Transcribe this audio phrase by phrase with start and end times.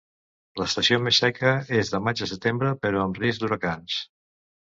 [0.59, 1.51] L'estació més seca
[1.81, 4.01] és de maig a setembre, però amb risc d'huracans.